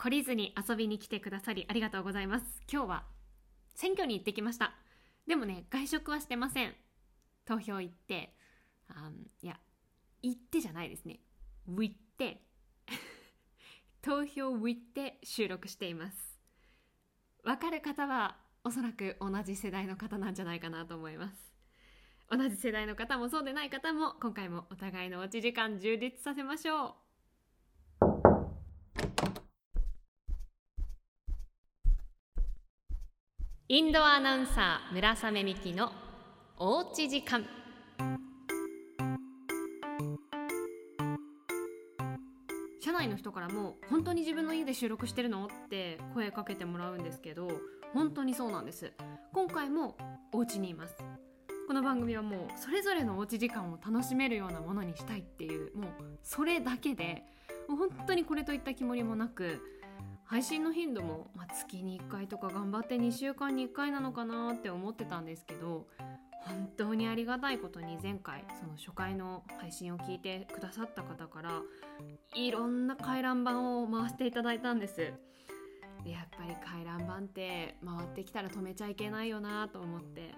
[0.00, 2.46] 懲りずに遊びに来てくださりありがとうございます。
[2.72, 3.04] 今日は
[3.74, 4.72] 選挙に行ってきました。
[5.26, 6.72] でもね外食はしてません。
[7.44, 8.34] 投票行って
[8.88, 9.10] あ
[9.42, 9.60] いや
[10.22, 11.20] 行ってじゃないですね。
[11.68, 12.40] 行って
[14.00, 16.40] 投票行って収録しています。
[17.44, 21.52] わかる方はおそらく同じ世代の方なんじゃないかなと思います。
[22.30, 27.09] 同じ世代の方もそうでない方も今回もお互いのおうち時間充実させましょう。
[33.72, 35.92] インドアナウンサー村雨美希の
[36.58, 37.46] おうち時間。
[42.80, 45.46] 社内の人からも本当に自分の家で収録してるの？
[45.46, 47.46] って声かけてもらうんですけど
[47.94, 48.92] 本当にそうなんです。
[49.32, 49.96] 今回も
[50.32, 50.96] お家にいます。
[51.68, 55.90] この番組はもうそれぞれのおうち時間を楽しめるようなものにしたいっていうもう
[56.24, 57.22] それだけで
[57.68, 59.60] 本当にこれといった決まりもなく
[60.30, 65.88] 配信の頻度も、まあ、月に1回とか頑張って2週間に1回なのかなって思ってたんですけど
[66.46, 71.62] 本当にありがたいことに前回その初回の配信を聞いてくださった方から
[72.36, 74.98] いろんな回覧板を回していただいたんです。
[76.04, 80.32] でやっぱり回覧板って回ってきたら止めちゃいけないよなと思って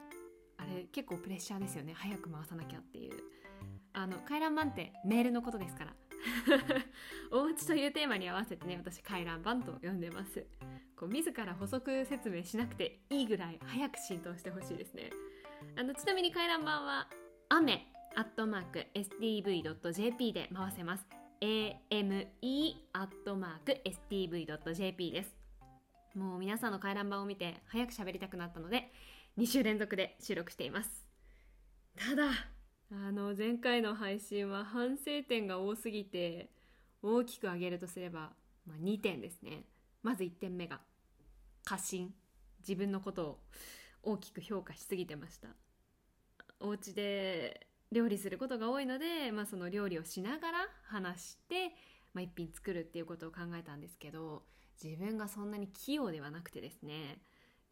[0.57, 1.93] あれ結構プレッシャーですよね。
[1.95, 3.13] 早く回さなきゃっていう。
[3.93, 5.93] あの回覧板ってメールのことですから。
[7.31, 10.47] おうちというテーマに合わせてね私回覧板と呼んでます。
[10.97, 15.11] こう自ら補足説明しなくていいぐらい早く浸透してほしいですね。
[15.77, 17.09] あのちなみに回覧板は
[17.49, 21.07] 雨アットマーク stv.jp で回せます。
[21.41, 22.27] ame
[22.93, 25.35] アットマーク stv.jp です。
[26.15, 28.93] もう皆さんの回覧板を見て早く喋りたくなったので
[29.39, 31.07] 2週連続で収録しています。
[31.97, 32.25] ただ
[32.93, 36.51] あの前回の配信は反省点が多すぎて
[37.03, 38.33] 大きく挙げるとすれば、
[38.67, 39.65] まあ、2点ですね。
[40.03, 40.81] まず1点目が
[41.65, 42.13] 過信。
[42.61, 43.39] 自分のことを
[44.03, 45.49] 大きく評価しすぎてました。
[46.61, 51.75] お家で料理することが多いので、まあ、その料理をしながら話して、
[52.15, 54.43] まあ、一品作るっていうことを考えたんですけど
[54.83, 57.19] 自分がそんなに器用ではなくてですね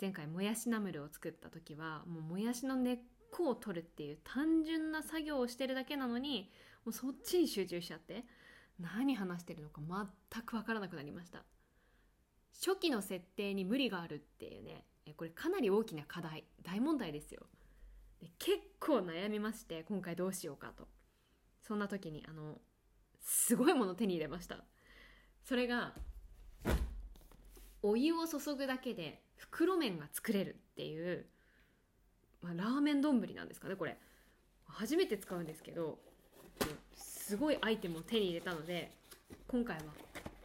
[0.01, 2.99] 前回もやしナムルを作った時はもうもやしの根っ
[3.31, 6.51] こを取るっていう単純な作業をしてるだけなのに
[6.85, 8.25] もうそっちに集中しちゃって
[8.79, 9.81] 何話してるのか
[10.33, 11.45] 全く分からなくなりました。
[12.53, 14.85] 初期の設定に無理があるっていうね
[15.17, 17.43] これかなり大きな課題大問題ですよ。
[18.21, 20.89] で結構悩みまして今回どうしようかと。
[21.63, 22.59] そんな時にあの
[23.21, 24.65] すごいもの手に入れました。
[25.45, 25.95] それが
[27.83, 31.27] お湯を注ぐだけで袋麺が作れるっていう、
[32.43, 33.97] まあ、ラーメン丼なんですかねこれ。
[34.67, 35.99] 初めて使うんですけど
[36.95, 38.91] すごいアイテムを手に入れたので
[39.49, 39.83] 今回は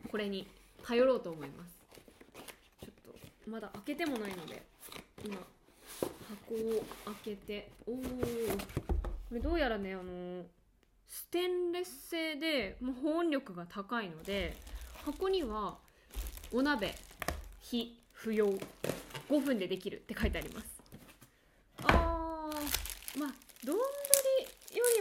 [0.10, 0.48] これに
[0.84, 1.76] 頼ろうと思います。
[2.82, 3.14] ちょっ
[3.44, 4.64] とまだ開けてもないので
[5.24, 5.38] 今
[6.50, 8.00] 箱を開けておおこ
[9.32, 10.44] れどうやらねあの
[11.08, 14.56] ステンレス製でもう保温力が高いので
[15.06, 15.78] 箱には
[16.52, 16.94] お鍋
[17.62, 18.48] 火不要
[19.30, 20.75] 5分でできるって書いてあります。
[23.18, 23.34] まあ
[23.64, 23.82] 丼よ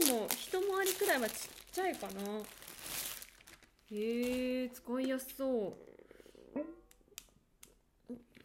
[0.00, 1.34] りも一回りくらいはちっ
[1.72, 2.20] ちゃいかな。
[3.91, 5.75] へえ使いやすそう。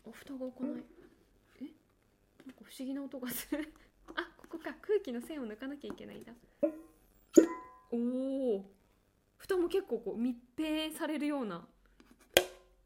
[0.06, 0.84] お蓋が開かない。
[1.62, 1.66] え？
[2.46, 3.74] なんか不思議な音がする。
[4.16, 4.74] あここか。
[4.82, 6.34] 空気の線を抜かなきゃいけないんだ。
[7.92, 7.98] お
[8.58, 8.66] お
[9.38, 11.68] 蓋も結構こう密閉されるような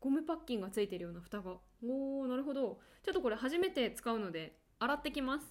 [0.01, 1.53] ゴムパッキンがついてるような蓋が。
[1.81, 2.79] おおなるほど。
[3.03, 5.45] ちょっとこれ初めて使うので洗ってきます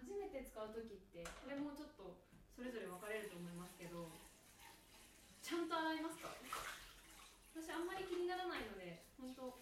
[0.00, 2.18] 初めて使う時ってこれもちょっと
[2.50, 4.10] それぞれ分かれると思いますけど
[5.38, 6.34] ちゃんと洗いますか？
[7.54, 9.54] 私あんまり気にならないので本当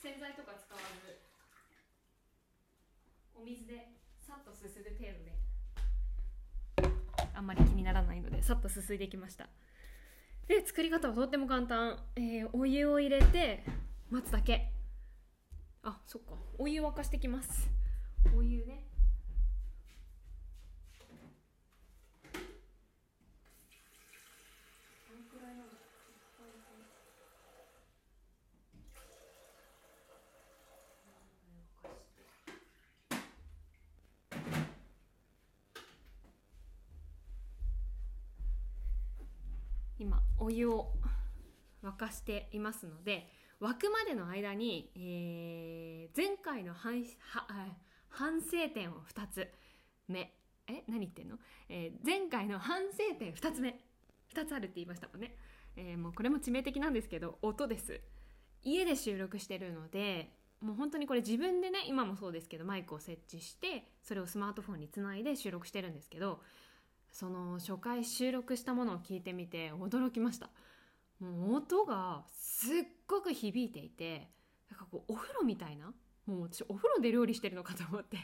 [0.00, 1.20] 洗剤とか使わず
[3.36, 3.92] お水で
[4.24, 5.36] さっとすすぐ程度で。
[7.36, 9.52] あんまり気にならないのでさっとすすいできました。
[10.48, 13.64] で作り方はとっても簡単、えー、お湯を入れて
[14.08, 14.72] 待つだけ。
[15.84, 16.32] あそっか。
[16.56, 17.68] お湯沸かしてきます。
[18.34, 18.88] お湯ね
[40.02, 40.92] 今湯を
[41.82, 43.30] 沸かしていますので
[43.60, 47.04] 沸くまでの間に、えー、前回の反
[48.08, 49.48] 反省点を2つ。
[50.08, 50.34] 目。
[50.66, 50.82] え？
[50.88, 51.36] 何言ってんの、
[51.68, 53.78] えー、前回の反省点2つ目。
[54.34, 55.36] 2つあるって言いましたもんね、
[55.76, 58.00] えー、もうこれも致命的なんですけど音です。
[58.62, 66.40] 家で収録してるのでもう本当にこれ自分でね今もそうですけどマイクを設置してそれをスマートフォンにつないで収録してるんですけど
[67.10, 70.50] その初回収録したものを聞いてみて驚きました。
[71.18, 72.70] もう音がすっ
[73.06, 74.30] ごく響いていて
[74.70, 75.92] なんかこうお風呂みたいな
[76.26, 78.18] もう私お風呂で料理してるのかと思って。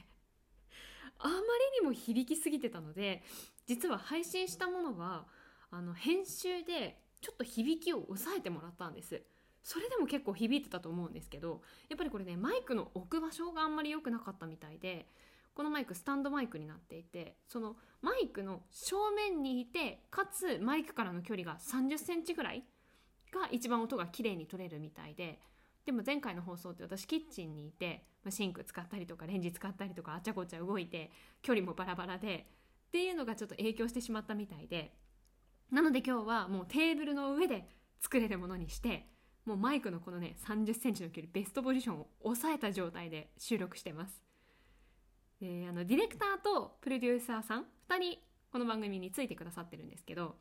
[1.19, 1.41] あまり
[1.81, 3.23] にも響きすぎてたので
[3.67, 5.27] 実は配信したものは
[5.71, 9.23] あの編集でちょっと響きを抑えてもらったんです。
[9.63, 15.09] それでも結構響いてたと思うんですけどやっぱりこれねマイクの置く場所があんまり良くなかったみたいで
[15.57, 22.63] このマイクスタンドマイクになっていてそのマイクの正面にいてかつマイクからの距離が3 0センチぐらい
[23.33, 25.41] が一番音が綺麗に取れるみたいで
[25.87, 31.11] でも前回の放送って私キッチンにいてシンク使ったりとかレンジ使ったりとかあちゃこちゃ動いて
[31.41, 32.47] 距離もバラバラで
[32.89, 34.93] っていうのがちょっと影響してしまったみたいで
[35.71, 37.67] なので今日はもうテーブルの上で
[38.01, 39.07] 作れるものにして
[39.47, 44.26] もうマイクのこのね30センチの距離ベストポジションを抑えた状態で収録してます。
[45.41, 48.19] であのディレクターとプロデューサーさん2人
[48.51, 50.37] この番組についてくださってるんですけど、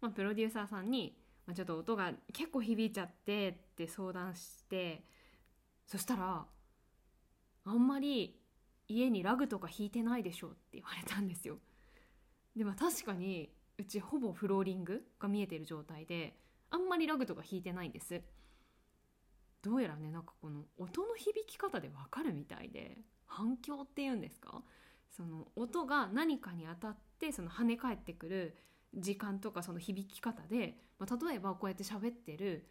[0.00, 1.16] まあ、プロデューサーさんに、
[1.46, 5.02] まあ、ちょっと音が結構響いちゃってって相談して
[5.84, 6.44] そしたら
[7.64, 8.38] あんまり
[8.88, 11.58] 家にラグとか引いてないでしょって言われたんですよ。
[12.54, 16.38] でも確かにうちほぼフローリングが見えてる状態で
[16.70, 18.22] あんまりラグとか引いてないんです。
[19.62, 22.98] どうやらねなんかこの音の響き方でわかるみたいで。
[23.26, 24.62] 反響っていうんですか？
[25.10, 28.56] その音が何かに当たってその跳ね返ってくる
[28.94, 32.66] 時間とかその響き方で、まあ、例えばこうやって喋ってる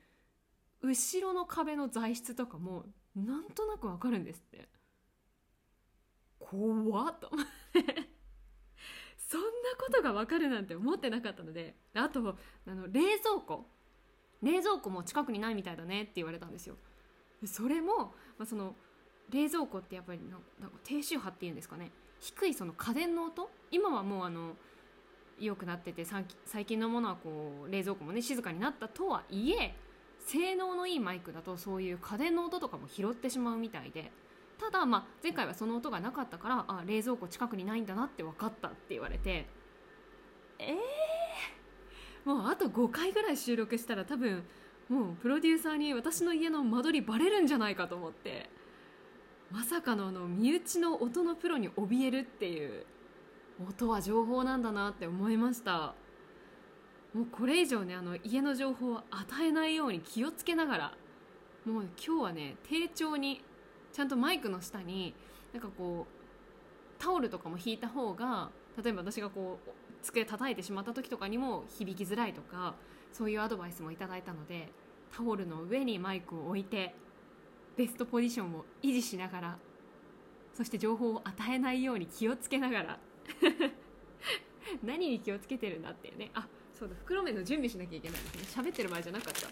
[0.82, 2.86] 後ろの壁の材質とかも
[3.16, 4.68] なんとなくわかるんですって。
[6.40, 7.82] 怖っと思って。
[9.18, 9.48] そんな
[9.80, 12.38] ことがわかるなんて思ってなかったのであと
[12.68, 13.68] あの冷蔵庫。
[14.44, 16.76] 冷蔵庫も近くにないみたいだねって言われたんですよ。
[17.46, 18.76] それも、まあ、その
[19.30, 20.20] 冷蔵庫ってやっぱり
[20.60, 21.92] なんか低周波っていうんですかね。
[22.20, 23.50] 低いその家電の音？
[23.72, 24.56] 今はもうあの
[25.40, 29.76] 良くなってて最近のものはこう冷蔵庫もね静かになったとはいえ
[30.20, 34.12] 性能のいいマイクだとそういう家電の音とかも拾ってしまうみたいで。
[34.58, 39.46] ただ、まあ、前回はその音がなかったからあ冷蔵庫近くにないんだなって分かったって言われて。
[40.58, 44.46] えー、もうあと5回ぐらい収録したら多分
[44.88, 48.50] もうプロデューサーに私の家の間取りバレるんじゃないかと思って。
[49.52, 52.86] まさかのあの身内の音のプロに怯えるっていう
[53.70, 55.94] 音は情報なんだなって思いました。
[57.14, 60.94] もうこれ以上ねあの家の情報を与えないように気をつけながら
[61.66, 63.42] もう今日はね丁重に
[63.94, 65.16] ちゃんとマイクの下に
[65.54, 68.50] なんかこうタオルとかも引いた方が
[68.84, 69.70] 例えば私がこう
[70.02, 72.76] 机叩いてしまった時とかにも響きづらいとか
[73.14, 74.70] そういうアドバイスもいただいたので
[75.16, 76.94] タオルの上にマイクを置いて
[77.78, 79.58] ベストポジションを維持しながら
[80.54, 83.00] そして情報を与えないように気をつけながら
[84.84, 86.32] 何に気をつけてるんだっていうね。
[86.34, 88.64] あそうだ袋麺の準備しなきゃいけないですね。
[88.64, 89.42] 喋ってる場合じゃなかった。
[89.42, 89.48] や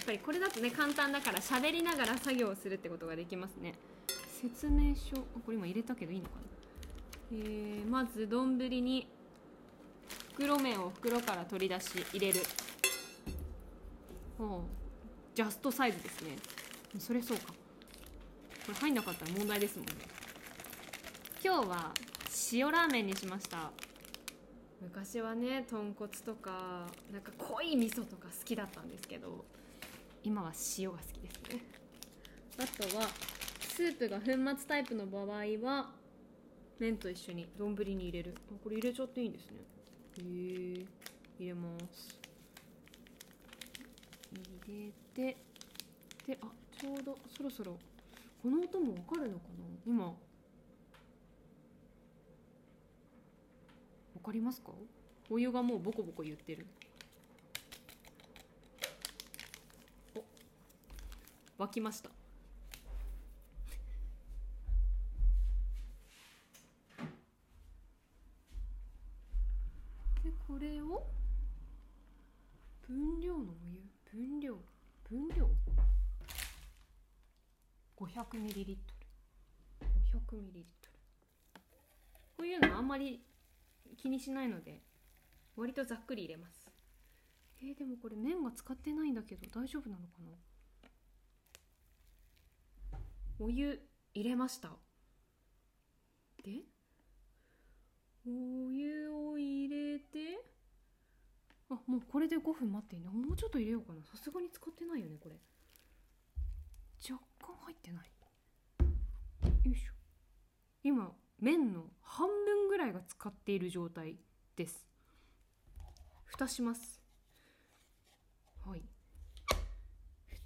[0.00, 3.74] っぱりこれだとね簡単だから喋りながら作業をするってことができますね。
[4.40, 6.42] 説明書これ今入れたけどいいのかな。
[7.32, 9.08] えー、まず丼に
[10.34, 12.40] 袋麺を袋から取り出し入れる。
[14.38, 14.85] ほう。
[15.36, 16.30] ジャストサイズですね。
[16.98, 17.48] それそうか。
[17.48, 17.52] こ
[18.68, 19.92] れ入んなかったら問題ですもんね。
[21.44, 21.92] 今日は
[22.52, 23.70] 塩ラーメンにしました。
[24.80, 29.44] 昔はね豚骨とかなんか濃い味噌とか好きだったんですけど
[30.24, 31.60] 今は塩が好きですね。
[32.58, 33.06] あとは
[33.60, 34.24] スープが粉
[34.58, 35.24] 末タイプの場合
[35.62, 35.90] は
[36.78, 38.34] 麺と一緒に丼に入れる。
[38.64, 39.58] これ入れちゃっていいんですね。
[40.16, 40.22] へ
[40.80, 40.86] え
[41.38, 42.18] 入れます。
[44.32, 45.34] 入れてで
[46.42, 46.46] あ
[46.78, 47.78] ちょうどそろそろ
[48.42, 49.64] この音もわかるのかな？
[49.86, 50.04] 今。
[50.04, 50.12] わ
[54.22, 54.72] かりますか？
[55.30, 56.66] お湯がもうボコボコ言ってる。
[61.58, 62.10] お沸きました。
[70.22, 71.06] でこれを
[72.86, 73.80] 分量のお湯？
[74.12, 74.58] 分量。
[75.08, 75.48] 分量
[77.96, 80.64] ？500ml500ml
[82.36, 83.24] こういうのあんまり
[83.96, 84.82] 気にしないので
[85.56, 86.70] 割とざっくり入れます。
[87.62, 90.32] えー、でもこれ麺が使ってないんだけど大丈夫なのかな？
[93.38, 93.80] お湯
[94.12, 94.70] 入れました。
[96.44, 96.64] で？
[98.26, 100.55] お湯を入れて
[101.68, 104.04] あもうこれで5分待っていいのもうちょっと入れようかな。
[104.04, 105.36] さすがに使ってないよねこれ。
[107.10, 108.10] 若干入ってない。
[109.64, 109.92] よいしょ。
[110.84, 114.16] 今麺の半分ぐらいが使っている状態
[114.54, 114.86] です。
[116.24, 117.00] 蓋します。
[118.64, 118.82] はい。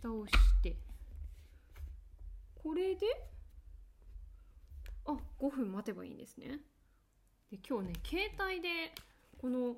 [0.01, 0.77] 蓋をして。
[2.55, 3.07] これで
[5.07, 6.61] あ5分待てばいいんですね。
[7.51, 8.93] で今日ね携帯で
[9.39, 9.77] この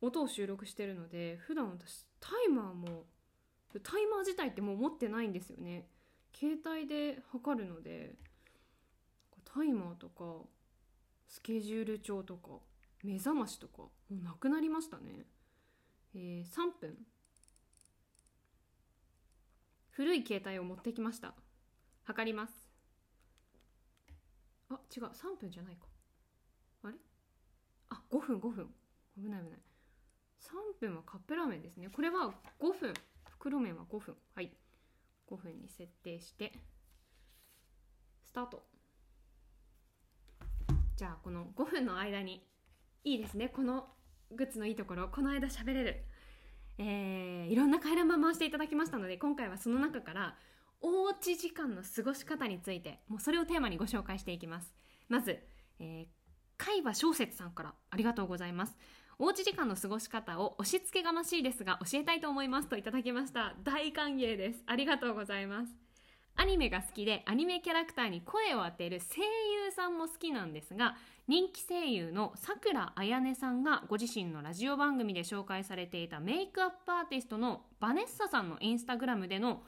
[0.00, 3.06] 音を収録してるので普段私タイマーも
[3.82, 5.88] タイマー自体ってもう持ってないんですよね。
[6.34, 8.14] 携帯で測るので
[9.44, 10.46] タイマーとか
[11.26, 12.60] スケジュール帳とか
[13.02, 15.26] 目覚ましとかもうなくなりましたね、
[16.14, 16.96] えー、3分。
[19.90, 21.34] 古い携帯を持ってきました。
[22.04, 22.70] 測ります。
[24.70, 25.04] あ違う。
[25.06, 25.86] 3分じゃないか。
[26.84, 26.94] あれ？
[27.90, 28.74] あ5分5分。
[29.16, 29.60] 危ない危ない。
[30.40, 31.88] 3分はカップラーメンですね。
[31.88, 32.94] これは5分。
[33.30, 34.16] 袋麺は5分。
[34.34, 34.52] はい。
[35.28, 36.52] 5分に設定して
[38.24, 38.64] スタート。
[40.96, 42.46] じゃあこの5分の間に
[43.04, 43.48] いいですね。
[43.48, 43.88] この
[44.30, 45.08] グッズのいいところ。
[45.08, 46.04] この間喋れる。
[46.78, 50.36] えー、いろんな回覧板回していただきましたので今回はその中から
[50.80, 54.72] おうち時間の過ごし方についてもうそれをテーマにご紹介していきます。
[55.08, 55.40] まず、
[55.80, 56.06] えー、
[56.56, 58.76] 海馬小説さんからありがとうございます。
[59.20, 63.56] おうち時間の過ごし方を押し付けがましいですが教えたいと思いますといただきました。
[63.64, 64.62] 大歓迎です。
[64.64, 65.72] ありがとうございます。
[66.36, 69.22] アニメが好きでアニメキャラクターに声を当てる声
[69.66, 70.94] 優さんも好きなんですが
[71.26, 79.64] 人気声優のさくらあやねさんがご自身のラジオ番組で紹介されていたメイクアップアーティストのバネッサさんのインスタグラムでの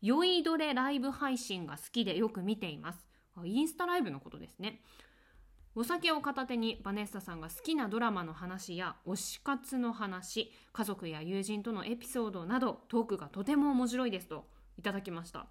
[0.00, 3.06] 酔いどれライブ配信が好きでよく見ています。
[3.44, 4.80] インスタライブのことですね。
[5.76, 14.46] お酒を片手にバネッサさんが好きなドラマの話や推し活の話家族や友人とのエピソードなどトークがとても面白いですと
[14.78, 15.48] いただきました。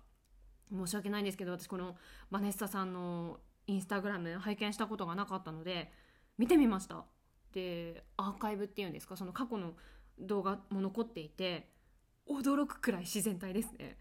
[0.71, 1.97] 申し訳ないんですけど私この
[2.31, 5.91] バネッサさんのインスタグラム拝見したことがなかったので
[6.37, 7.03] 見てみました。
[7.51, 9.73] でアーカイブっていうんですかその過去の
[10.19, 11.69] 動画も残っていて
[12.29, 13.97] 驚くくらい自然体ですね。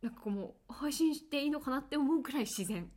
[0.00, 2.90] なんかこうもう配信していいのかなって思うくらい自然。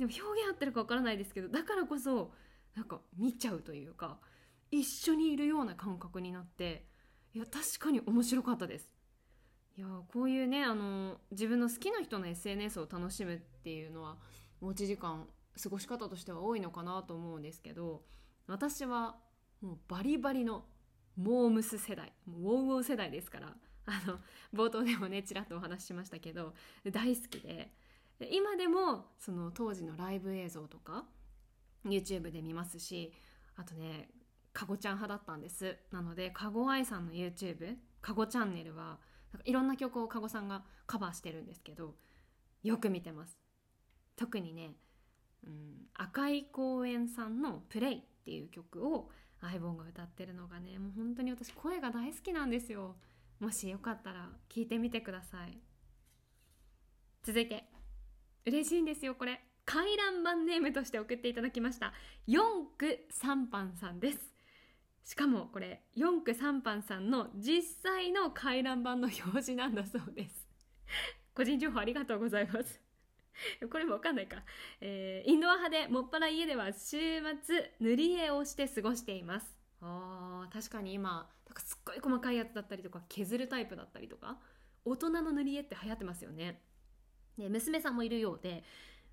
[0.00, 2.32] でも表現合ってるかわからないですけどだからこそ
[2.74, 4.18] なんか見ちゃうというか
[4.70, 6.86] 一緒にいるような感覚になって
[7.34, 8.88] いや確かに面白かったです。
[9.76, 14.16] いやこういうねあの自分の好きな人の SNS を楽しむっていうのは
[14.62, 15.26] おうち時間
[15.62, 18.02] 過ごし方としては多いのかなと思うんですけど
[18.46, 19.16] 私は
[19.60, 20.64] もうバリバリの
[21.16, 23.54] モームス世代ウォウウォウ世代ですから
[23.84, 24.18] あの
[24.54, 26.54] 冒頭でもねちらっとお話ししましたけど
[26.90, 27.70] 大好きで
[28.30, 31.04] 今でもその当時のライブ映像とか
[31.84, 33.12] YouTube で見ますし
[33.56, 34.08] あとね
[34.52, 35.76] かごちゃん派だったんです。
[35.92, 38.98] なのでかご愛さんの YouTube かごチャンネルは
[39.32, 41.94] なんかいろんな曲をかごさんがカバーしてるんですけど
[42.62, 43.38] よく見てます。
[44.16, 44.74] 特にね、
[45.46, 49.10] うん、赤い公園さんの「プレイっていう曲を
[49.40, 52.96] アイボンが歌ってるのがねもう本当に私声が大好きなんですよ。
[53.38, 55.58] もしよかったら聞いてみてください。
[57.22, 57.79] 続いて。
[58.46, 59.40] 嬉しいんですよこれ。
[59.64, 61.92] 回覧板ネームとして送っていただきました。
[62.26, 64.18] 四区三番さんです。
[65.04, 70.46] しかもこれ四区三番さんの実際の回覧板の表示なんだそうです。
[71.34, 72.80] 個人情報ありがとうございます。
[73.70, 74.42] これもわかんないか、
[74.80, 79.46] えー、インドア派でもっぱら家では週末塗り絵をして過ごしています。
[79.80, 84.38] あー確かに今なんかすっごい細かいやつだったりとか削るタイプだったりとか。
[84.82, 86.62] 大人の塗り絵って流行ってますよね。
[87.40, 88.62] で娘さんもいるようで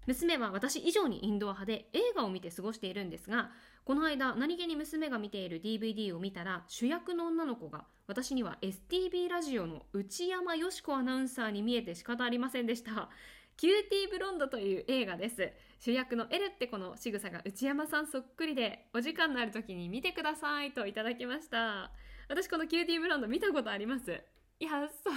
[0.06, 3.50] 娘は私以上にインドア派で映画を見て過ごしているんですが
[3.84, 13.10] この間何気に娘が見ている DVD を見たら主役の女の子が私には STB ラジオの内山よし子アナウンサーに見えて仕方ありませんでした。
[13.58, 15.52] キューティーブロンドという映画です。
[15.80, 21.92] 主役のエルって子の仕草が内山さんそっくりでお時間のある時に見てくださいといただきました。
[22.30, 24.12] 私このキューティーブロンド見たことあります。
[24.60, 25.14] いやそう。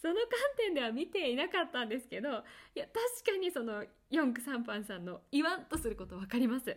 [0.00, 0.22] その観
[0.56, 2.32] 点では見ていなかったんですけどい
[2.74, 6.76] や確かにその四駆三班さんの言わんとすること分かります。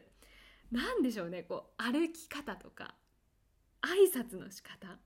[0.71, 2.95] 何でしょうねこう歩き方とか
[3.81, 4.99] 挨拶の仕方。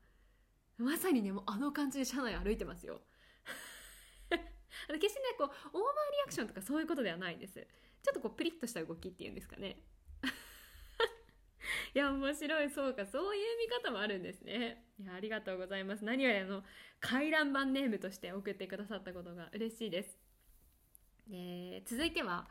[0.77, 3.01] まさにねもうあの感じで車内歩いてますよ。
[4.29, 7.53] 決してねこうオーバーリアクションとかそういうことではないんです。
[8.03, 9.77] ちょっとこうプリッとした動きっていうんですかね。
[11.94, 12.70] いや面白い。
[12.70, 13.06] そうか。
[13.06, 14.86] そういう見方もあるんですね。
[15.00, 16.06] いやありがとうございます。
[16.06, 16.63] 何よりあの
[17.00, 20.18] 回覧板ネームとして送ってくださったことが嬉しいです。
[21.27, 22.48] で続いては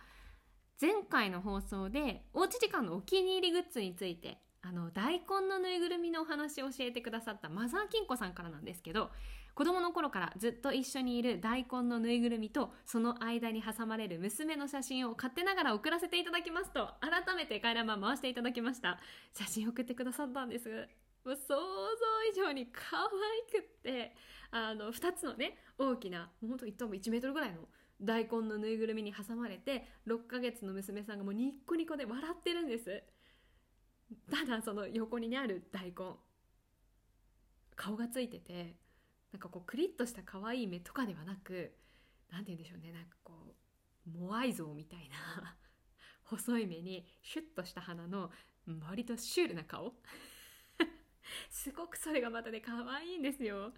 [0.81, 9.11] 前回の放送でおうち時間のお気に入りグッズについてあの大根のぬいぐるみのお話を教えてくださったマザー金子さんからなんですけど
[9.55, 18.99] 子供の頃からずっと一緒にいる大根のぬいぐるみとその間に挟まれる娘の写真を勝手ながら送らせていただきますと改めて回覧板回していただきました。
[19.35, 20.69] 写真送ってくださったんです。
[21.25, 21.55] もう想像
[22.33, 24.15] 以上に可愛くって
[24.51, 27.69] あの2つのね大きなもうほんと多分1メートルぐらいの
[28.01, 33.03] 大根のぬいぐるみに挟まれて6ヶ月の娘さんがもうニッコニコで笑ってるんです。
[34.31, 36.17] ただその横にある大根。
[37.75, 38.77] 顔がついてて
[39.33, 41.73] なんかこうクリッとした可愛い目とかではなく
[42.31, 43.33] 何て言うんでしょうねなんかこ
[44.07, 45.57] うモアイ像みたいな
[46.25, 48.31] 細い目にシュッとした鼻の
[48.87, 49.95] 割とシュールな顔。
[51.51, 53.73] すごくそれがまたね可愛いんですよ。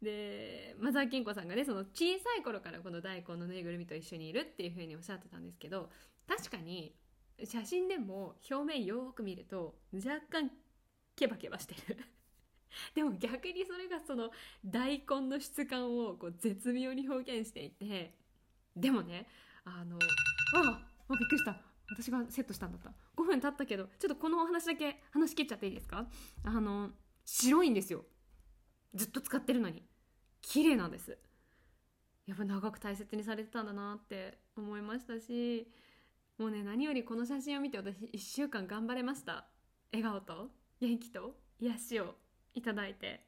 [0.00, 5.90] でマザー金子さんがねその小さい頃からこの大根のぬいぐるみと一緒にいるっていう風におっしゃってたんですけど
[6.26, 6.96] 確かに
[7.44, 10.50] 写真でも表面よく見ると若干
[11.16, 11.98] ケバケバしてる。
[12.94, 14.30] でも逆にそれがその
[14.64, 18.14] 大根の質感をこう絶妙に表現していて
[18.76, 19.26] でもね
[19.64, 19.98] あの
[20.54, 20.60] あ
[21.08, 21.60] あびっくりした。
[21.92, 22.92] 私がセットしたんだった。
[23.16, 26.08] 5分経ったけどちょっとこのお話だけ話し切っちゃっていいですか？
[26.44, 26.92] あの
[27.24, 28.04] 白いんですよ。
[28.94, 29.84] ずっと使ってるのに。
[30.40, 31.18] 綺麗なんです。
[32.26, 35.66] やっぱ長く大切にされてたんだなって思いましたし
[36.38, 39.48] もうね何よりこの写真を見て私1週間頑張れました。
[39.92, 40.50] 笑顔と
[40.80, 42.14] 元気と癒しを。
[42.54, 43.24] いただいて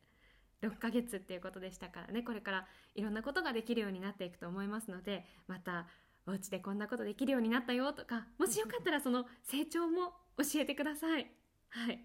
[0.62, 2.22] 6ヶ月っていうことでしたからね。
[2.22, 5.86] これからいろんなことができるようになっていくと思いますのでまた
[6.26, 11.30] お家でこんなことできるようになったよとかもしよかったらその成長も教えてください。
[11.70, 12.04] はい。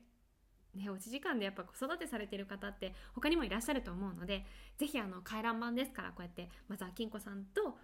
[0.75, 4.45] ね、おうち時間でやっぱ子育てされてる方って他にもいらっしゃると思うので
[4.77, 7.77] 是非あの回覧板ですからこうやってまずは金子さんと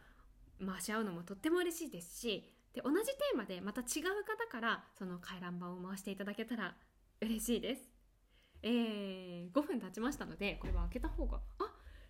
[0.64, 3.86] 回し合うのもとっても嬉しいですしで同じテーマでまた違う
[4.24, 6.76] 方からその回覧板を回していただけたら
[7.22, 7.93] 嬉しいです。
[8.64, 11.66] えー、5分経ちましたのでこれは開けた方があ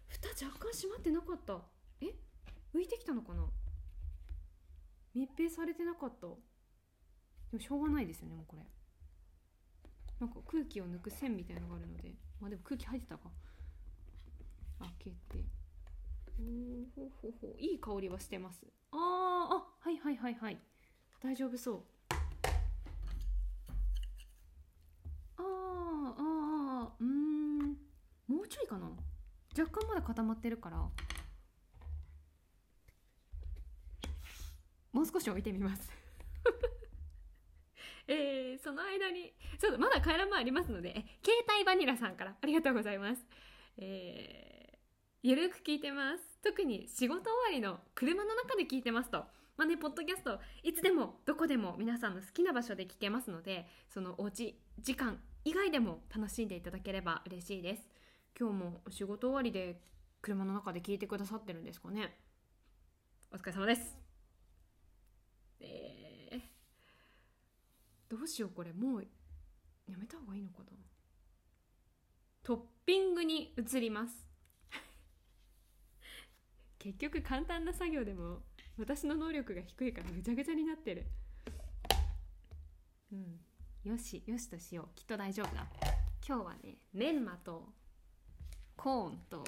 [0.08, 1.60] 蓋若干閉まってなかった。
[2.00, 2.14] え？
[2.76, 3.44] 浮いてきたのかな？
[5.16, 6.28] 密閉されてなかった。
[6.28, 6.34] で
[7.54, 8.64] もしょうがないですよねもうこれ。
[10.20, 12.14] なんか空気を抜く線みたいのがあるので。
[12.40, 13.32] まあでも空気入ってたか。
[14.80, 15.44] 開けて。
[16.38, 16.44] ほ
[16.96, 18.66] ほほほいい香りはしてます。
[18.92, 20.60] あーあはいはいはいはい。
[21.22, 21.84] 大丈夫そう
[25.38, 25.44] あー
[26.18, 27.78] あーうん。
[28.28, 28.90] もうちょいかな。
[29.58, 30.78] 若干まだ固まってるから。
[34.92, 35.92] もう少し置いてみます。
[38.08, 43.26] えー、その間にそうだまだ回覧板ありますので携帯バニラさんからありがとうございます。
[43.78, 44.78] えー、
[45.24, 46.40] ゆるく聞いてます。
[46.44, 49.26] 特に仕事終わりの車の中で聞いてますと。
[49.58, 57.84] まあねポッドキャストいつでもどこでも皆さんの好きな場所で聞けますのでそのおうち時間以外でも楽しんでいただければ嬉しいです。
[58.40, 59.82] 今日もお仕事終わりで
[60.22, 62.18] 車の中で聞いてくださってるんですかね？
[63.30, 63.98] お疲れ様です。
[65.60, 68.72] えー、どうしようこれ。
[68.72, 69.04] もう
[69.86, 70.66] やめた方がいいのかな？
[72.42, 74.26] トッピングに移ります。
[76.80, 78.44] 結局簡単な作業でも
[78.78, 81.06] 私の能力が低いからぐちゃぐちゃになってる。
[83.12, 83.42] うん
[83.86, 84.86] よしよしとしよう。
[84.96, 85.68] きっと大丈夫だ。
[86.26, 87.66] 今日はねメンマと
[88.78, 89.44] コーンと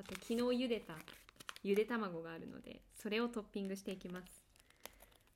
[0.00, 0.94] あと昨日茹でた
[1.62, 4.42] ゆで卵があるのでそれをトッピングしていきます。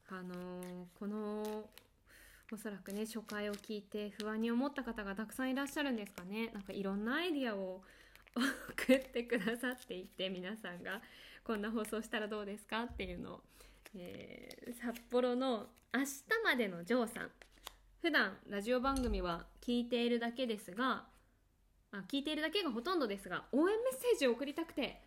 [0.08, 1.68] あのー、この
[2.50, 6.48] おそらくね初回を聞いて不安に思った方がたくさんいらっしゃるんですかね。
[6.54, 7.82] なんかいろんなアイディアを
[8.72, 11.02] 送ってくださっていて皆さんが
[11.44, 13.40] こんな放送したらどうですかっていうのを、
[13.96, 16.06] えー、札幌の明日
[16.42, 17.30] までのジョーさん
[18.02, 21.04] 普段ラジオ番組は聞いているだけですが
[21.92, 25.02] あ聞いているだけがほとんどですが応援メッセージを送りたくて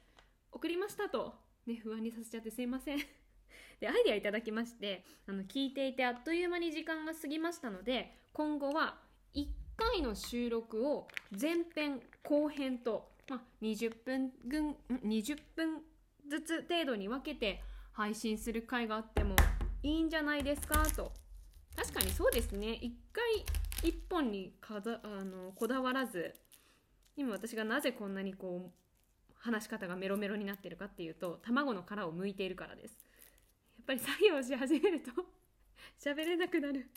[0.51, 1.33] 送りましたと、
[1.65, 2.99] ね、不安にさせちゃってすいません。
[3.81, 8.99] でアイデアいただきましてあの聞いていてあっという間に時間が過ぎましたので今後は
[9.33, 15.81] 1回の収録を前編後編と、まあ、20分分20分
[16.27, 19.35] ずつ程度に分けて配信する回があっても
[19.81, 21.22] いいんじゃないですかと
[21.75, 22.79] 確かにそうですね。
[22.81, 23.23] 1回
[23.83, 26.33] 1本にかざあのこだわらず
[27.15, 32.97] 今私がなぜこんなにこう話し方がメロメロになってるかっていうと卵の殻を剥いているからです。
[33.77, 35.11] やっぱり作業し始めると
[35.99, 36.89] 喋れなくなる。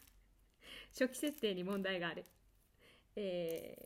[0.92, 2.24] 初期設定に問題がある。
[3.16, 3.76] え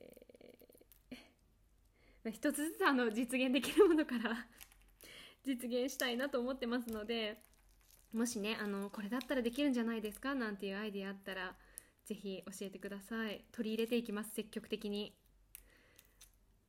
[2.24, 4.46] ー、一つずつあの実現できるものから
[5.44, 7.42] 実現したいなと思ってますので
[8.12, 11.54] もしねあのこれだったらできるんじゃないですかなんていうアイディアあったら
[12.06, 13.44] ぜひ教えてください。
[13.52, 15.14] 取り入れていきます積極的に。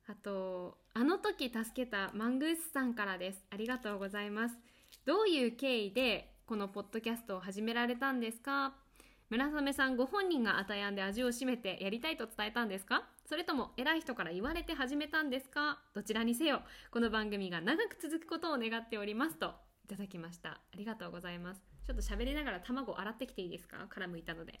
[0.08, 3.44] あとあの時助けたマングースさんからです。
[3.50, 4.56] ありがとうございます。
[5.04, 8.74] どういう経緯でこのポッドキャストを始められたんですか？
[9.30, 13.04] 村雨さんご本人があたやんで味を占めてやりたいと伝えたんですか？
[13.26, 15.80] それとも偉い人から言われて始めたんですか？
[15.94, 19.54] どちらにせよこの番組が長く続くことを願っておりますと
[19.92, 20.56] ただきました。
[20.56, 21.60] ありがとうございます。
[21.84, 23.76] ちょっと喋りながら卵洗ってきていいですか？
[23.90, 24.60] 殻むいたので。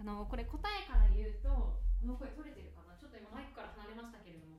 [0.00, 2.98] あのこれ答えから言うとこの声取れてるかな？
[2.98, 4.58] ちょっと今マイクから離れましたけれども。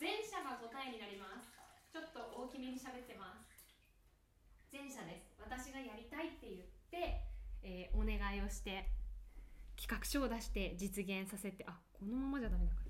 [0.00, 1.52] 前者が答えになります。
[1.92, 3.52] ちょっと大きめに喋ってます。
[4.72, 5.36] 前者です。
[5.36, 7.28] 私がやりたいって言って、
[7.60, 8.88] えー、お願いをして
[9.76, 12.89] 企画書を出して実現させてあこのままじゃダメだから。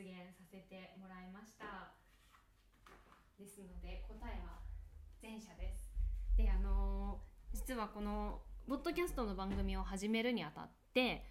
[0.00, 1.92] 実現させてもらいました。
[3.38, 4.60] ですので答えは
[5.22, 5.90] 前者です。
[6.38, 11.26] であのー、実はこのポッドキャストの番組を始めるにあたって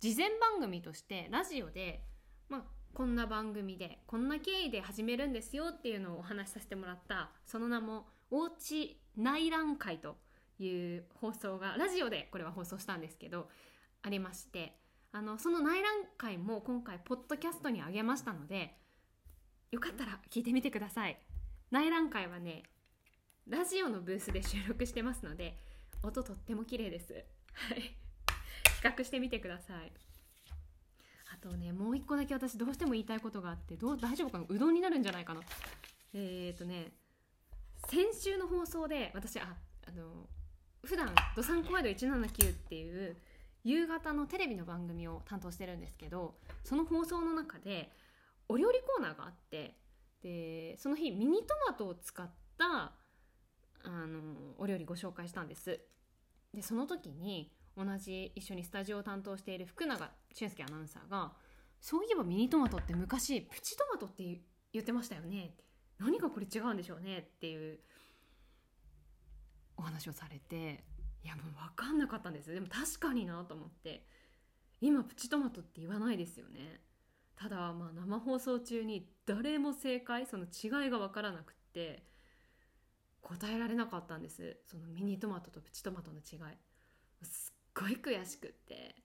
[0.00, 2.04] 事前番組としてラジオで
[2.48, 2.62] まあ
[2.94, 10.16] こんな番組でこんな経緯で始めるんですよっていうのをお話しさせてもらったその名も「おうち内覧会」と
[10.58, 13.48] いう放送がラジオでこれは放送したんですけど
[14.02, 14.79] ありまして
[15.12, 18.76] あのその内覧会も今回ポッドキャストにあげましたので
[19.72, 21.18] よかったら聞いてみてください。
[21.70, 22.62] 内覧会はね
[23.48, 25.58] ラジオのブースで収録してますので
[26.02, 27.12] 音とっても綺麗です。
[27.52, 27.80] はい。
[27.80, 27.94] 比
[28.82, 29.92] 較してみてください。
[31.32, 34.44] あとねもう一個だけ私どうしても言いたいことがあってどう大丈夫かな？
[34.48, 35.40] うどんになるんじゃないかな？
[36.14, 36.92] えっ、とね
[37.88, 39.56] 先週の放送で私あ
[39.88, 40.28] あの
[40.84, 43.16] 普段ドサンコワイド179っていう
[43.64, 47.90] 夕方のテレビの番組を担当してるんですけどその放送の中で
[48.48, 49.76] お料理コーナーがあって
[50.22, 52.92] でその日ミニトマトを使った
[53.82, 55.80] あのお料理ご紹介したんです。
[56.52, 61.32] でその時に同じ一緒にスタジオを担当している福永俊介アナウンサーが
[61.80, 64.42] 「そういえばミニトマトって昔プチトマトって
[64.72, 65.54] 言ってましたよね」
[65.98, 67.78] 何がこれ違うんでしょうねっていう
[69.76, 70.84] お話をされて
[71.22, 74.06] いやもう分かんなかったんですでも確かになと思って。
[74.80, 76.80] 今プチトマトって言わないですよね。
[77.36, 82.04] ただまあ生放送中に誰も正解その違いが分からなくって
[83.20, 84.58] 答えられなかったんです。
[84.66, 86.56] そのミニトマトとプチトマトの違い。
[87.22, 88.96] すっごい悔しくって。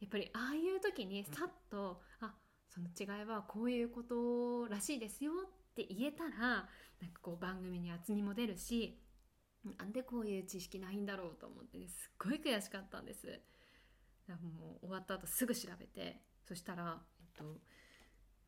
[0.00, 2.34] やっぱりああいう時にさっと「あ
[2.68, 6.68] その違いはこういうことらしいですよ」って言えたら
[7.00, 8.98] なんかこう番組に厚みも出るし
[9.64, 13.26] なんでこういう知識ないんだろうと思って、ね、すっごい悔しかったんです。
[14.26, 17.58] だからもう終わった後すぐ調べてそしたら、えっと、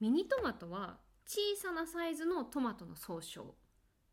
[0.01, 3.55] ミニトマトは小さなサイズのトマトの総称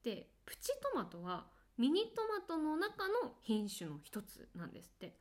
[0.03, 5.17] でプチトマトはミニトマトの中の品種の一つなんですって。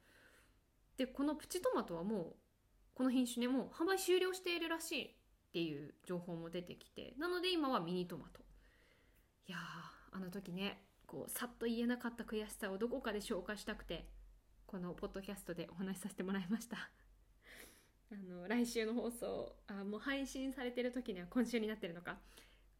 [0.96, 2.34] でこのプチトマトはもう
[2.94, 5.10] この品種ねもう販売終了しているらしいっ
[5.52, 8.40] ていう情報も出てきてなので今はミニトマト。
[9.46, 9.58] いや
[10.12, 14.06] あの時ねこうさっと言えなかった悔しさをどこかで消化したくて
[14.64, 16.76] このポッドキャストでお話しさせてもらいました。
[18.12, 22.20] あの来週の放送あもう配信されてる時には今週になってるのか。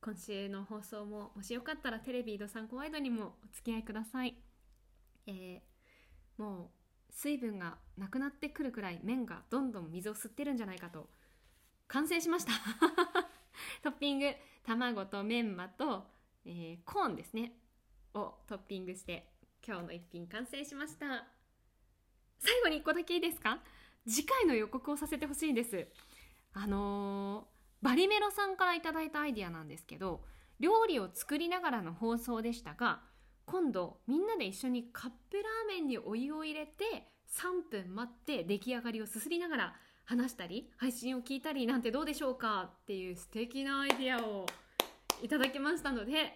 [0.01, 4.35] 今週の放送ももしよかったらテレビドサンコワイドにもお付き合いください、
[5.27, 6.73] えー、も
[7.11, 11.11] う水分がなくなってくるくらい麺がどんどん水を吸ってるんじゃないかと。
[11.89, 12.53] 完成しました。
[13.83, 14.33] トッピング。
[14.63, 16.07] 卵とメンマと、
[16.45, 17.61] えー、コーンですね。
[18.15, 19.27] をトッピングして
[19.67, 21.27] 今日の一品完成しました。
[22.39, 23.59] 最後に1個だけいいですか？
[24.07, 25.87] 次回の予告をさせてほしいんです。
[26.55, 30.23] あのー、バリメロさんから頂いたアイディアなんですけど
[30.59, 33.03] 料理を作りながらの放送でしたが
[33.47, 42.71] 今度みんなで一緒にカップラーメンにお湯を入れて3分待って出来上がりをすすりながら話したり配信を聞いたりなんてどうでしょうか？
[42.83, 44.47] っていう素敵なアイディアを
[45.23, 46.35] いただきましたので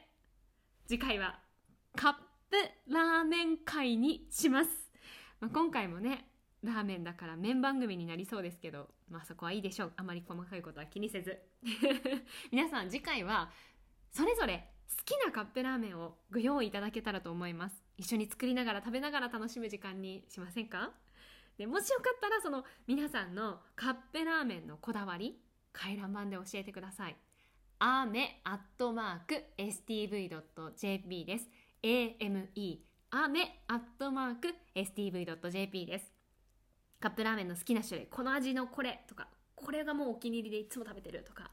[0.87, 1.39] 次回は
[1.97, 2.15] カッ
[2.51, 2.57] プ
[2.93, 4.71] ラーメン会にします、
[5.41, 6.29] まあ、今回もね
[6.63, 9.93] ラーメンだから麺番組になりそうですけどまあそこはいいでしょう。
[9.97, 11.39] あまり細かいことは気にせず。
[12.51, 13.51] 皆さん次回は
[14.11, 17.85] それぞれ好きなカップラーメンをご用意いただけたらと思います。
[17.97, 20.93] 一緒に作りながら食べながら楽しむ時間にしませんか？
[21.59, 25.39] でもしよかったらその皆さんのカップラーメンのこだわり
[25.73, 27.17] 回覧板で教えてください。
[27.79, 31.51] アメアットマーク stv.jp です。
[31.85, 32.79] Ame
[33.11, 36.15] アメアットマーク stv.jp です。
[36.99, 41.51] カップラーメンの好きな種類この味のこれとかこれがもうお気に入りでいつも食べてるとか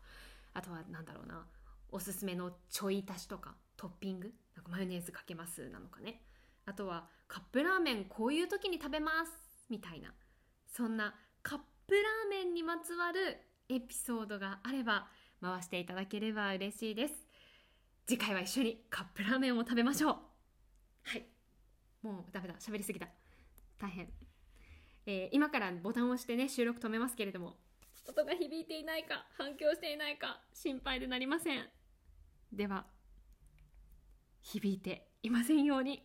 [0.54, 1.46] あとは何だろうな
[1.92, 6.22] おすすめのちょい足しとかトッピングなんかマヨネーズかけますなのかね。
[6.66, 9.32] あとはカップラーメンこういう時に食べます
[9.70, 10.14] みたいな
[10.66, 11.14] そんな
[11.44, 15.10] カップラーメンにまつわるエピソードがあれば
[15.42, 17.31] 回していただければ嬉しいです。
[18.08, 20.16] 次回は一緒にカップラーメンを食べましょう。
[21.04, 21.26] はい。
[22.02, 22.56] もうダメだ。
[22.60, 23.08] 喋りすぎた。
[23.80, 24.10] 大変、
[25.06, 27.56] えー今からボタンを押してね収録止めますけれども。
[28.08, 31.70] 音が響いていないか反響していないか心配でなりません。
[32.52, 32.86] では
[34.42, 36.04] 響いていませんように